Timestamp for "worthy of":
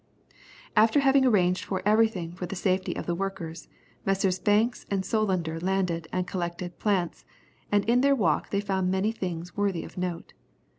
9.55-9.99